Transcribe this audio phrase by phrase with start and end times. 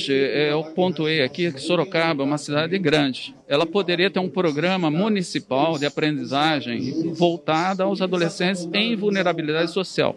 [0.00, 3.34] hoje, é, eu pontuei aqui que Sorocaba é uma cidade grande.
[3.46, 10.16] Ela poderia ter um programa municipal de aprendizagem voltada aos adolescentes em vulnerabilidade social.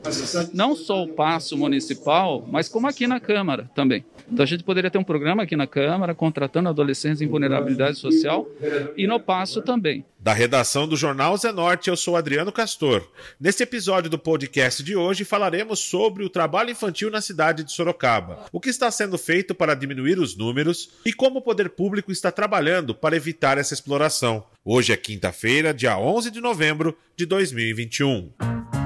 [0.53, 4.05] Não só o passo municipal, mas como aqui na Câmara também.
[4.33, 8.47] Então a gente poderia ter um programa aqui na Câmara contratando adolescentes em vulnerabilidade social
[8.97, 10.03] e no passo também.
[10.19, 13.07] Da redação do Jornal Zenorte, eu sou Adriano Castor.
[13.39, 18.45] Neste episódio do podcast de hoje falaremos sobre o trabalho infantil na cidade de Sorocaba,
[18.51, 22.31] o que está sendo feito para diminuir os números e como o poder público está
[22.31, 24.43] trabalhando para evitar essa exploração.
[24.65, 28.82] Hoje é quinta-feira, dia 11 de novembro de 2021.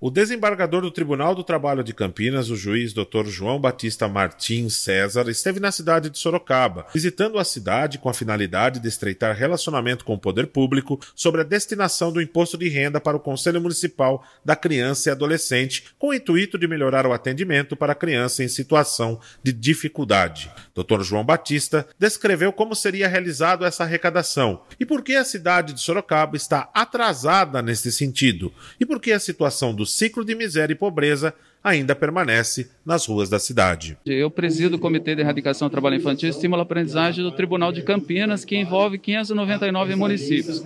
[0.00, 3.26] O desembargador do Tribunal do Trabalho de Campinas, o juiz Dr.
[3.26, 8.78] João Batista Martins César, esteve na cidade de Sorocaba, visitando a cidade com a finalidade
[8.78, 13.16] de estreitar relacionamento com o poder público sobre a destinação do imposto de renda para
[13.16, 17.90] o Conselho Municipal da Criança e Adolescente, com o intuito de melhorar o atendimento para
[17.90, 20.48] a criança em situação de dificuldade.
[20.76, 21.02] Dr.
[21.02, 26.36] João Batista descreveu como seria realizado essa arrecadação e por que a cidade de Sorocaba
[26.36, 31.34] está atrasada nesse sentido e por que a situação do ciclo de miséria e pobreza
[31.62, 33.98] ainda permanece nas ruas da cidade.
[34.06, 37.72] Eu presido o Comitê de Erradicação do Trabalho Infantil e Estímulo à Aprendizagem do Tribunal
[37.72, 40.64] de Campinas, que envolve 599 municípios.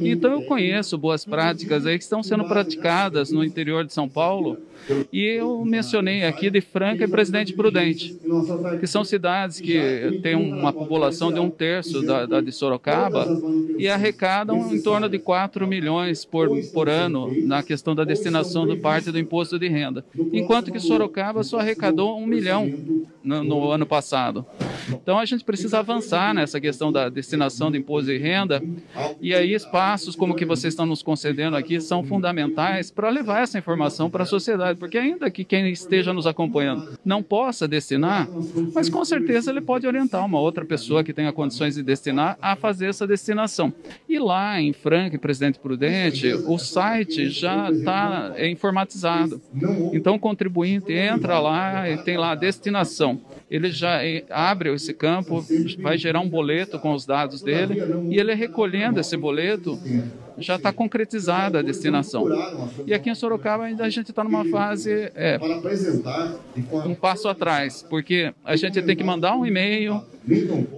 [0.00, 4.58] Então eu conheço boas práticas aí que estão sendo praticadas no interior de São Paulo
[5.12, 8.18] e eu mencionei aqui de Franca e Presidente Prudente,
[8.80, 13.26] que são cidades que têm uma população de um terço da, da de Sorocaba
[13.78, 18.76] e arrecadam em torno de 4 milhões por, por ano na questão da destinação do
[18.78, 22.66] parte do imposto de renda enquanto que Sorocaba só arrecadou um milhão
[23.22, 24.44] no, no, ano passado.
[24.88, 28.62] Então a gente precisa avançar nessa questão da destinação de imposto de renda
[29.20, 33.58] e aí espaços como que vocês estão nos concedendo aqui são fundamentais para levar essa
[33.58, 38.28] informação para a sociedade, porque ainda que quem esteja nos acompanhando não possa destinar,
[38.74, 42.56] mas com certeza ele pode orientar uma outra pessoa que tenha condições de destinar a
[42.56, 43.72] fazer essa destinação.
[44.08, 49.40] E lá em Franca, Presidente Prudente, o site já está informatizado.
[49.92, 53.20] Então o contribuinte entra lá e tem lá a destinação.
[53.50, 54.00] Ele já
[54.30, 55.44] abre esse campo,
[55.78, 57.76] vai gerar um boleto com os dados dele
[58.10, 59.78] e ele recolhendo esse boleto
[60.38, 62.26] já está concretizada a destinação.
[62.86, 65.38] E aqui em Sorocaba ainda a gente está numa fase é,
[66.84, 70.02] um passo atrás, porque a gente tem que mandar um e-mail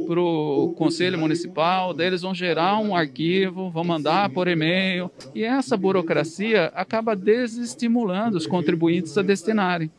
[0.06, 5.44] para o Conselho Municipal, daí eles vão gerar um arquivo, vão mandar por e-mail, e
[5.44, 9.90] essa burocracia acaba desestimulando os contribuintes a destinarem.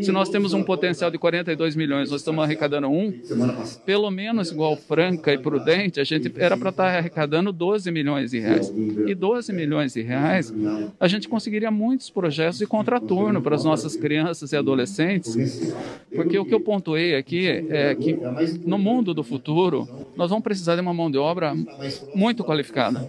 [0.00, 3.12] Se nós temos um potencial de 42 milhões, nós estamos arrecadando um,
[3.84, 8.38] pelo menos igual Franca e Prudente, a gente era para estar arrecadando 12 milhões de
[8.38, 8.72] reais.
[9.06, 10.52] E 12 milhões de reais,
[10.98, 15.74] a gente conseguiria muitos projetos de contraturno para as nossas crianças e adolescentes,
[16.14, 18.18] porque o que eu pontuei aqui é que
[18.64, 21.54] no mundo do futuro, nós vamos precisar de uma mão de obra
[22.14, 23.08] muito qualificada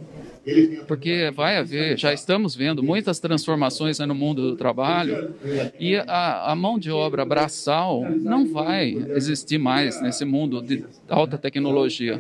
[0.88, 5.34] porque vai haver, já estamos vendo muitas transformações no mundo do trabalho
[5.80, 11.38] e a, a, mão de obra braçal não vai existir mais nesse mundo de alta
[11.38, 12.20] tecnologia.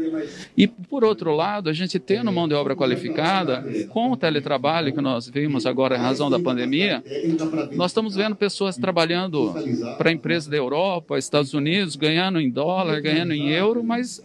[0.57, 5.01] E, por outro lado, a gente tendo mão de obra qualificada, com o teletrabalho que
[5.01, 7.03] nós vimos agora em razão da pandemia,
[7.73, 9.53] nós estamos vendo pessoas trabalhando
[9.97, 14.23] para empresas da Europa, Estados Unidos, ganhando em dólar, ganhando em euro, mas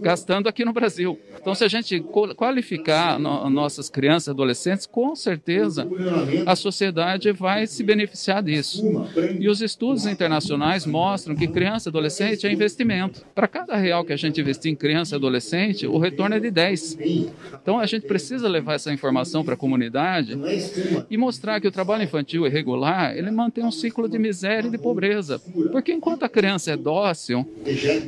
[0.00, 1.18] gastando aqui no Brasil.
[1.44, 2.00] Então, se a gente
[2.36, 5.86] qualificar no, nossas crianças e adolescentes, com certeza
[6.46, 8.82] a sociedade vai se beneficiar disso.
[9.38, 13.26] E os estudos internacionais mostram que criança e adolescente é investimento.
[13.34, 16.50] Para cada real que a gente investir em criança e adolescente, o retorno é de
[16.50, 16.98] 10.
[17.60, 20.38] Então a gente precisa levar essa informação para a comunidade
[21.10, 24.78] e mostrar que o trabalho infantil irregular, ele mantém um ciclo de miséria e de
[24.78, 25.38] pobreza.
[25.70, 27.46] Porque enquanto a criança é dócil,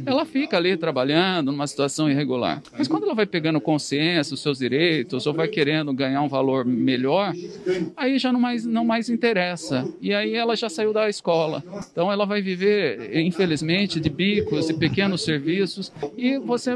[0.07, 2.63] ela fica ali trabalhando numa situação irregular.
[2.79, 6.65] Mas quando ela vai pegando consciência dos seus direitos, ou vai querendo ganhar um valor
[6.65, 7.33] melhor,
[7.97, 9.87] aí já não mais, não mais interessa.
[10.01, 11.63] E aí ela já saiu da escola.
[11.91, 16.75] Então ela vai viver, infelizmente, de bicos, de pequenos serviços e você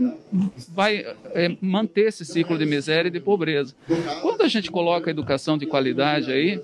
[0.69, 1.05] vai
[1.35, 3.75] é, manter esse ciclo de miséria e de pobreza.
[4.23, 6.61] Quando a gente coloca a educação de qualidade aí,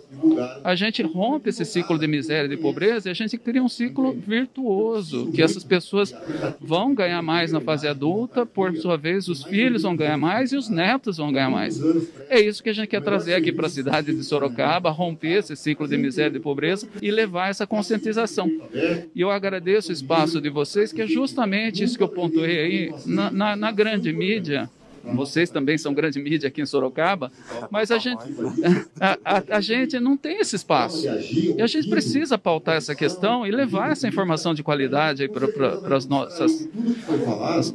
[0.65, 3.69] a gente rompe esse ciclo de miséria e de pobreza e a gente cria um
[3.69, 6.15] ciclo virtuoso, que essas pessoas
[6.61, 10.57] vão ganhar mais na fase adulta, por sua vez os filhos vão ganhar mais e
[10.57, 11.81] os netos vão ganhar mais.
[12.29, 15.57] É isso que a gente quer trazer aqui para a cidade de Sorocaba, romper esse
[15.57, 18.51] ciclo de miséria e pobreza e levar essa conscientização.
[19.15, 22.95] E eu agradeço o espaço de vocês, que é justamente isso que eu pontuei aí
[23.07, 24.69] na, na, na grande mídia
[25.15, 27.31] vocês também são grande mídia aqui em Sorocaba,
[27.71, 28.25] mas a gente,
[29.01, 31.07] a, a, a gente não tem esse espaço.
[31.07, 36.07] E a gente precisa pautar essa questão e levar essa informação de qualidade para os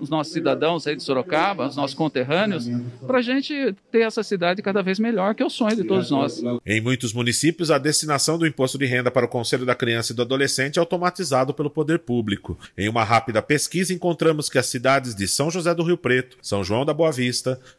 [0.09, 2.69] nossos cidadãos aí de Sorocaba, os nossos conterrâneos,
[3.05, 6.09] para a gente ter essa cidade cada vez melhor, que é o sonho de todos
[6.11, 6.41] nós.
[6.65, 10.15] Em muitos municípios, a destinação do imposto de renda para o Conselho da Criança e
[10.15, 12.57] do Adolescente é automatizado pelo poder público.
[12.77, 16.63] Em uma rápida pesquisa, encontramos que as cidades de São José do Rio Preto, São
[16.63, 17.20] João da Boa Vista,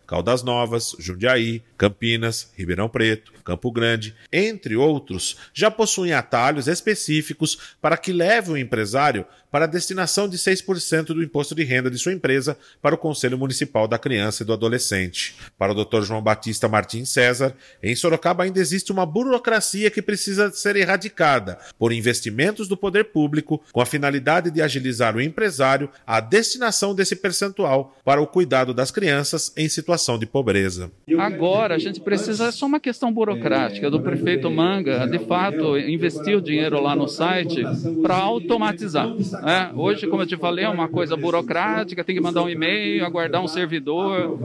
[0.06, 7.96] Caldas Novas, Jundiaí, Campinas, Ribeirão Preto, Campo Grande, entre outros, já possuem atalhos específicos para
[7.96, 12.12] que leve o empresário para a destinação de 6% do imposto de renda de sua
[12.12, 15.34] empresa para o Conselho Municipal da Criança e do Adolescente.
[15.58, 16.02] Para o Dr.
[16.02, 21.92] João Batista Martins César, em Sorocaba ainda existe uma burocracia que precisa ser erradicada por
[21.92, 27.96] investimentos do poder público com a finalidade de agilizar o empresário a destinação desse percentual
[28.04, 30.90] para o cuidado das crianças em situação de pobreza.
[31.18, 36.36] Agora a gente precisa, é só uma questão burocrática do prefeito Manga, de fato, investir
[36.36, 37.62] o dinheiro lá no site
[38.02, 39.08] para automatizar.
[39.44, 43.04] É, hoje, como eu te falei, é uma coisa burocrática, tem que mandar um e-mail,
[43.04, 44.38] aguardar um servidor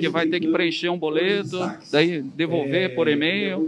[0.00, 1.58] que vai ter que preencher um boleto,
[1.90, 3.66] daí devolver por e-mail.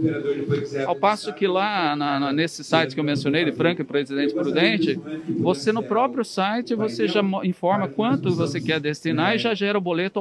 [0.85, 4.33] Ao passo que lá na, na, nesse site que eu mencionei, de Franco e Presidente
[4.33, 4.99] Prudente,
[5.39, 9.81] você no próprio site você já informa quanto você quer destinar e já gera o
[9.81, 10.19] boleto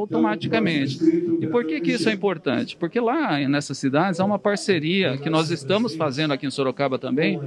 [1.41, 2.77] E por que, que isso é importante?
[2.77, 7.41] Porque lá nessas cidades há uma parceria que nós estamos fazendo aqui em Sorocaba também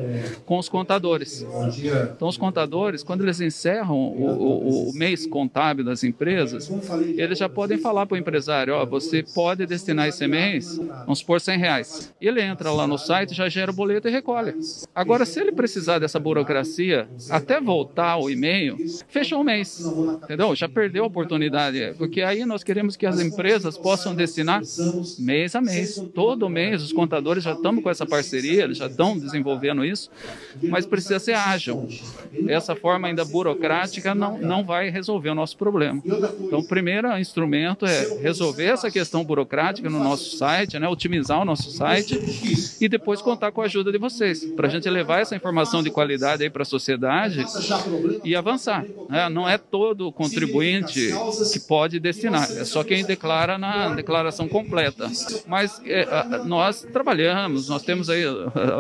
[0.46, 1.46] com os contadores.
[2.16, 6.72] Então os contadores quando eles encerram o, o, o, mês contábil das empresas,
[7.18, 11.42] eles já podem falar para o empresário, ó, você pode destinar esse mês, vamos supor,
[11.42, 12.14] 100 reais.
[12.22, 14.54] Ele entra lá no site, já gera o boleto e recolhe.
[14.94, 19.80] Agora, se ele precisar dessa burocracia, até voltar o e-mail, fechou o mês,
[20.24, 20.56] entendeu?
[20.56, 24.62] Já perdeu a oportunidade, porque aí nós queremos que as empresas possam destinar
[25.18, 26.02] mês a mês.
[26.14, 30.10] Todo mês, os contadores já estão com essa parceria, eles já estão desenvolvendo isso,
[30.64, 31.88] mas precisa ser ágil.
[32.48, 36.02] Essa forma ainda burocrática não, não vai resolver o nosso problema.
[36.06, 41.46] Então, o primeiro instrumento é resolver essa questão burocrática no nosso site, né, otimizar o
[41.46, 42.20] nosso site
[42.80, 45.90] e depois contar com a ajuda de vocês, para a gente levar essa informação de
[45.90, 47.46] qualidade para a sociedade
[48.24, 48.86] e avançar.
[49.10, 49.30] Né?
[49.30, 51.12] Não é todo contribuinte
[51.52, 55.10] que pode destinar, é só quem declara na declaração completa.
[55.48, 56.06] Mas é,
[56.46, 58.24] nós trabalhamos, nós temos aí,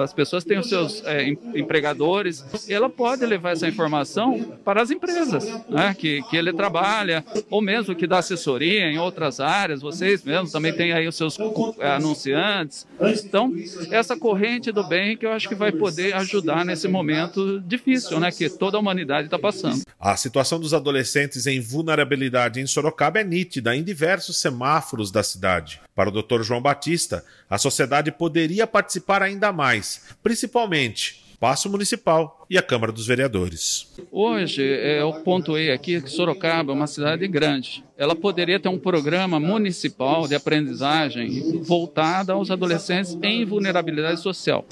[0.01, 4.91] as pessoas têm os seus é, empregadores, e ela pode levar essa informação para as
[4.91, 10.23] empresas né, que, que ele trabalha, ou mesmo que dá assessoria em outras áreas, vocês
[10.23, 11.37] mesmos também têm aí os seus
[11.79, 12.87] é, anunciantes.
[13.23, 13.53] Então,
[13.91, 18.31] essa corrente do bem que eu acho que vai poder ajudar nesse momento difícil né,
[18.31, 19.81] que toda a humanidade está passando.
[19.99, 25.81] A situação dos adolescentes em vulnerabilidade em Sorocaba é nítida em diversos semáforos da cidade.
[25.95, 26.43] Para o Dr.
[26.43, 33.07] João Batista, a sociedade poderia participar ainda mais, principalmente Passo Municipal e a Câmara dos
[33.07, 33.87] Vereadores.
[34.11, 38.79] Hoje, é, eu pontuei aqui que Sorocaba é uma cidade grande ela poderia ter um
[38.79, 44.65] programa municipal de aprendizagem voltada aos adolescentes em vulnerabilidade social.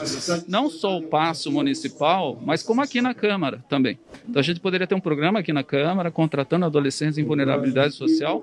[0.47, 3.99] Não só o passo municipal, mas como aqui na Câmara também.
[4.29, 8.41] Então a gente poderia ter um programa aqui na Câmara contratando adolescentes em vulnerabilidade social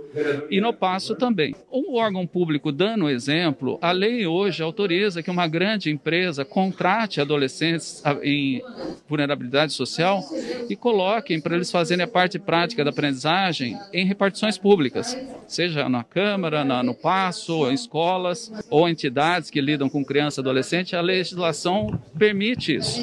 [0.50, 1.54] e no passo também.
[1.70, 8.02] O órgão público dando exemplo, a lei hoje autoriza que uma grande empresa contrate adolescentes
[8.23, 8.62] em
[9.08, 10.23] vulnerabilidade social
[10.68, 15.16] e coloquem para eles fazerem a parte prática da aprendizagem em repartições públicas públicas,
[15.47, 20.43] seja na Câmara, na, no Passo, em escolas ou entidades que lidam com criança e
[20.43, 23.00] adolescente, a legislação permite isso.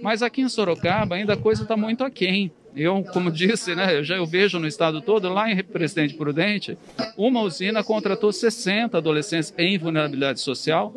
[0.00, 2.52] Mas aqui em Sorocaba ainda a coisa está muito aquém.
[2.76, 6.78] Eu, como disse, né, eu já eu vejo no estado todo, lá em Presidente Prudente,
[7.16, 10.94] uma usina contratou 60 adolescentes em vulnerabilidade social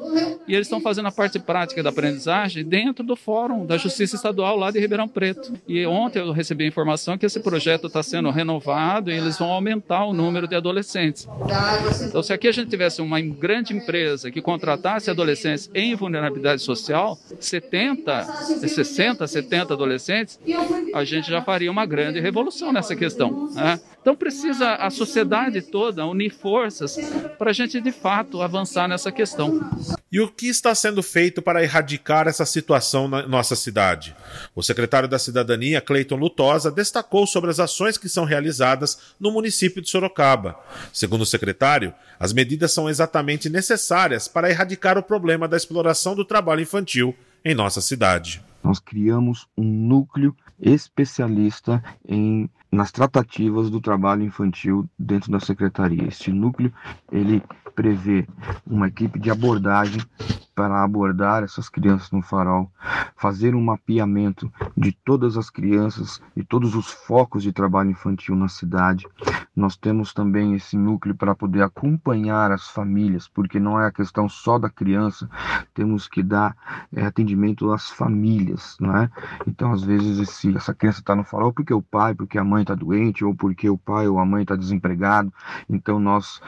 [0.47, 4.57] e eles estão fazendo a parte prática da aprendizagem dentro do Fórum da Justiça Estadual
[4.57, 5.53] lá de Ribeirão Preto.
[5.67, 9.51] E ontem eu recebi a informação que esse projeto está sendo renovado e eles vão
[9.51, 11.27] aumentar o número de adolescentes.
[12.07, 17.17] Então, se aqui a gente tivesse uma grande empresa que contratasse adolescentes em vulnerabilidade social,
[17.39, 20.39] 70, 60, 70 adolescentes,
[20.93, 23.49] a gente já faria uma grande revolução nessa questão.
[23.53, 23.79] Né?
[24.07, 26.95] Então precisa a sociedade toda unir forças
[27.37, 29.59] para a gente de fato avançar nessa questão.
[30.09, 34.15] E o que está sendo feito para erradicar essa situação na nossa cidade?
[34.55, 39.81] O secretário da Cidadania, Cleiton Lutosa, destacou sobre as ações que são realizadas no município
[39.81, 40.57] de Sorocaba.
[40.93, 46.23] Segundo o secretário, as medidas são exatamente necessárias para erradicar o problema da exploração do
[46.23, 54.23] trabalho infantil em nossa cidade nós criamos um núcleo especialista em nas tratativas do trabalho
[54.23, 56.07] infantil dentro da secretaria.
[56.07, 56.71] Este núcleo
[57.11, 57.41] ele
[57.75, 58.27] prevê
[58.65, 60.01] uma equipe de abordagem
[60.57, 62.71] para abordar essas crianças no farol,
[63.15, 68.47] fazer um mapeamento de todas as crianças e todos os focos de trabalho infantil na
[68.47, 69.05] cidade.
[69.55, 74.27] Nós temos também esse núcleo para poder acompanhar as famílias, porque não é a questão
[74.27, 75.29] só da criança,
[75.75, 76.55] temos que dar
[76.91, 79.11] é, atendimento às famílias, não é?
[79.45, 82.63] Então, às vezes, esse, essa criança está no farol porque o pai, porque a mãe
[82.63, 85.31] está doente, ou porque o pai ou a mãe está desempregado.
[85.69, 86.41] Então, nós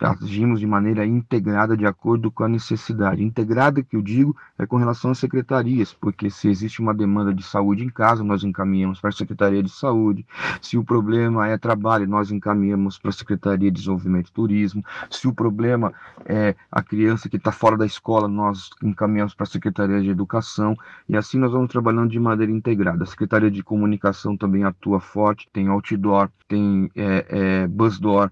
[0.00, 3.22] agimos de maneira integrada de acordo com a necessidade.
[3.22, 3.49] Integrada
[3.82, 7.84] que eu digo é com relação às secretarias, porque se existe uma demanda de saúde
[7.84, 10.24] em casa, nós encaminhamos para a Secretaria de Saúde.
[10.60, 14.84] Se o problema é trabalho, nós encaminhamos para a Secretaria de Desenvolvimento e Turismo.
[15.10, 15.92] Se o problema
[16.24, 20.76] é a criança que está fora da escola, nós encaminhamos para a Secretaria de Educação.
[21.08, 23.04] E assim nós vamos trabalhando de maneira integrada.
[23.04, 28.30] A Secretaria de Comunicação também atua forte, tem outdoor, tem é, é, busdoor,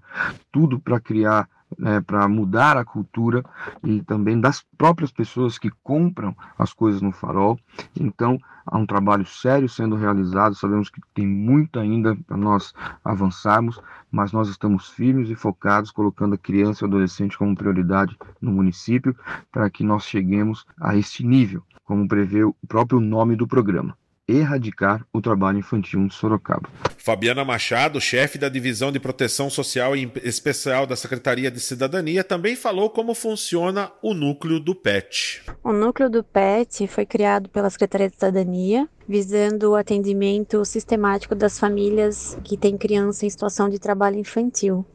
[0.51, 1.47] tudo para criar
[1.79, 3.43] né, para mudar a cultura
[3.83, 7.57] e também das próprias pessoas que compram as coisas no farol.
[7.97, 10.55] Então, há um trabalho sério sendo realizado.
[10.55, 13.81] Sabemos que tem muito ainda para nós avançarmos,
[14.11, 18.51] mas nós estamos firmes e focados, colocando a criança e o adolescente como prioridade no
[18.51, 19.15] município,
[19.51, 23.95] para que nós cheguemos a este nível, como prevê o próprio nome do programa
[24.29, 26.69] erradicar o trabalho infantil em Sorocaba.
[26.97, 32.55] Fabiana Machado, chefe da Divisão de Proteção Social e Especial da Secretaria de Cidadania, também
[32.55, 35.41] falou como funciona o núcleo do PET.
[35.63, 41.57] O núcleo do PET foi criado pela Secretaria de Cidadania, visando o atendimento sistemático das
[41.59, 44.85] famílias que têm criança em situação de trabalho infantil.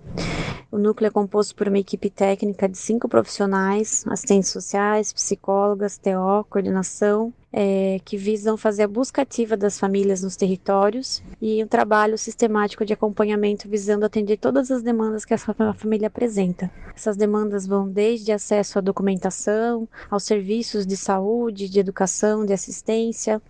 [0.71, 6.45] O núcleo é composto por uma equipe técnica de cinco profissionais, assistentes sociais, psicólogas, TO,
[6.51, 12.19] coordenação é, que visam fazer a busca ativa das famílias nos territórios e um trabalho
[12.19, 16.69] sistemático de acompanhamento visando atender todas as demandas que a família apresenta.
[16.97, 23.41] Essas demandas vão desde acesso à documentação, aos serviços de saúde, de educação, de assistência.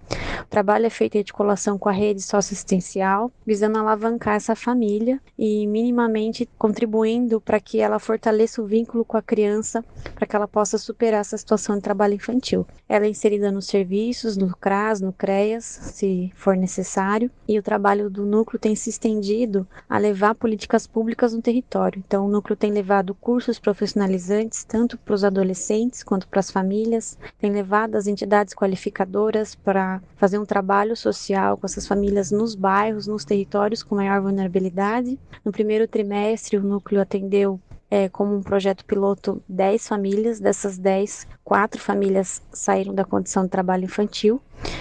[0.43, 5.67] O trabalho é feito em articulação com a rede socioassistencial, visando alavancar essa família e
[5.67, 9.83] minimamente contribuindo para que ela fortaleça o vínculo com a criança,
[10.15, 12.67] para que ela possa superar essa situação de trabalho infantil.
[12.87, 17.63] Ela é inserida no serviço serviços no CRAS, no CREAS, se for necessário, e o
[17.63, 22.03] trabalho do núcleo tem se estendido a levar políticas públicas no território.
[22.05, 27.17] Então, o núcleo tem levado cursos profissionalizantes tanto para os adolescentes quanto para as famílias,
[27.39, 33.07] tem levado as entidades qualificadoras para fazer um trabalho social com essas famílias nos bairros,
[33.07, 35.17] nos territórios com maior vulnerabilidade.
[35.45, 37.61] No primeiro trimestre, o núcleo atendeu
[37.95, 43.51] é, como um projeto piloto 10 famílias, dessas 10, quatro famílias saíram da condição de
[43.51, 44.41] trabalho infantil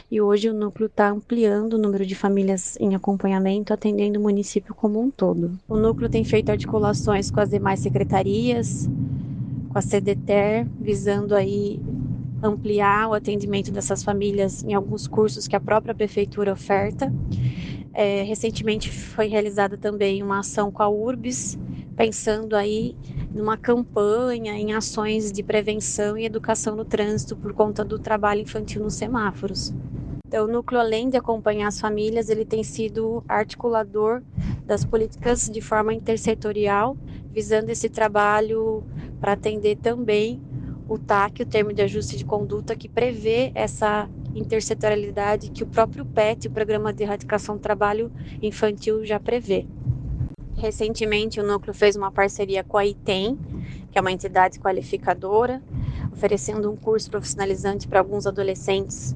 [0.10, 4.74] e hoje o núcleo está ampliando o número de famílias em acompanhamento, atendendo o município
[4.74, 5.52] como um todo.
[5.70, 8.90] O núcleo tem feito articulações com as demais secretarias,
[9.70, 11.80] com a CDTER, visando aí
[12.42, 17.14] ampliar o atendimento dessas famílias em alguns cursos que a própria prefeitura oferta.
[17.94, 21.60] É, recentemente foi realizada também uma ação com a URBS,
[21.96, 22.96] pensando aí
[23.34, 28.84] numa campanha em ações de prevenção e educação no trânsito por conta do trabalho infantil
[28.84, 29.74] nos semáforos.
[30.28, 34.24] Então, o núcleo, além de acompanhar as famílias, ele tem sido articulador
[34.66, 36.98] das políticas de forma intersetorial,
[37.32, 38.84] visando esse trabalho
[39.20, 40.42] para atender também
[40.88, 46.04] o TAC, o termo de ajuste de conduta, que prevê essa intersetorialidade que o próprio
[46.04, 49.68] PET, o Programa de Erradicação do Trabalho Infantil, já prevê.
[50.64, 53.38] Recentemente, o núcleo fez uma parceria com a ITEM,
[53.92, 55.62] que é uma entidade qualificadora,
[56.10, 59.14] oferecendo um curso profissionalizante para alguns adolescentes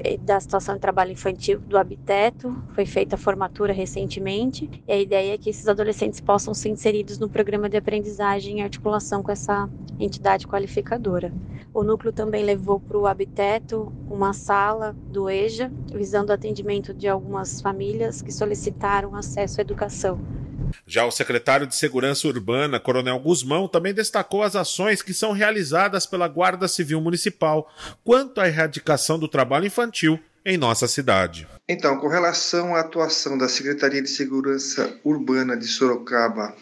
[0.00, 2.54] eh, da situação de trabalho infantil do Habiteto.
[2.74, 7.18] Foi feita a formatura recentemente e a ideia é que esses adolescentes possam ser inseridos
[7.18, 11.32] no programa de aprendizagem em articulação com essa entidade qualificadora.
[11.72, 17.08] O núcleo também levou para o Habiteto uma sala do EJA, visando o atendimento de
[17.08, 20.37] algumas famílias que solicitaram acesso à educação.
[20.86, 26.06] Já o secretário de Segurança Urbana, Coronel Guzmão, também destacou as ações que são realizadas
[26.06, 27.70] pela Guarda Civil Municipal
[28.04, 31.46] quanto à erradicação do trabalho infantil em nossa cidade.
[31.68, 36.54] Então, com relação à atuação da Secretaria de Segurança Urbana de Sorocaba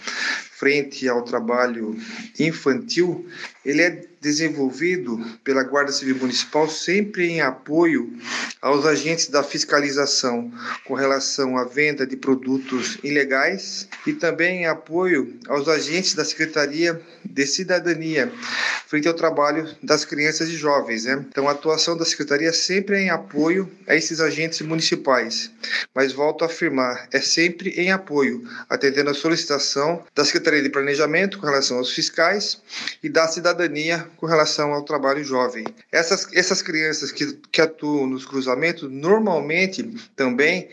[0.56, 1.96] frente ao trabalho
[2.40, 3.28] infantil,
[3.64, 8.12] ele é desenvolvido pela Guarda Civil Municipal sempre em apoio
[8.60, 10.52] aos agentes da fiscalização
[10.84, 17.00] com relação à venda de produtos ilegais e também em apoio aos agentes da Secretaria
[17.24, 18.32] de Cidadania
[18.86, 21.04] frente ao trabalho das crianças e jovens.
[21.04, 21.24] Né?
[21.28, 25.50] Então, a atuação da Secretaria sempre é em apoio a esses agentes municipais.
[25.94, 31.38] Mas volto a afirmar, é sempre em apoio, atendendo a solicitação da Secretaria de Planejamento
[31.38, 32.62] com relação aos fiscais
[33.02, 35.64] e da cidadania com relação ao trabalho jovem.
[35.90, 39.82] Essas, essas crianças que, que atuam nos cruzamentos normalmente
[40.14, 40.68] também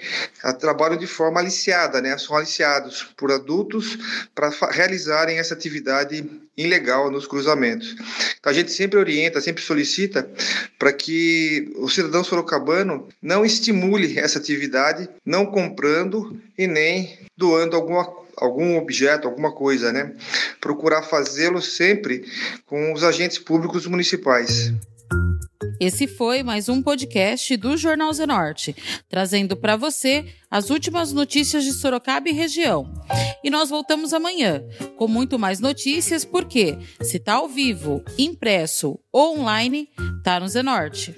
[0.59, 2.17] trabalham de forma aliciada, né?
[2.17, 3.97] São aliciados por adultos
[4.33, 7.95] para realizarem essa atividade ilegal nos cruzamentos.
[8.39, 10.29] Então a gente sempre orienta, sempre solicita
[10.77, 18.22] para que o cidadão sorocabano não estimule essa atividade, não comprando e nem doando alguma
[18.37, 20.13] algum objeto, alguma coisa, né?
[20.59, 22.23] Procurar fazê-lo sempre
[22.65, 24.73] com os agentes públicos municipais.
[25.79, 28.75] Esse foi mais um podcast do Jornal Zenorte,
[29.09, 32.91] trazendo para você as últimas notícias de Sorocaba e região.
[33.43, 34.63] E nós voltamos amanhã
[34.97, 39.89] com muito mais notícias, porque se tá ao vivo, impresso ou online,
[40.23, 41.15] tá no Zenorte.